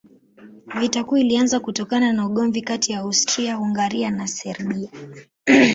[0.79, 4.89] Vita Kuu ilianza kutokana na ugomvi kati ya Austria-Hungaria na Serbia.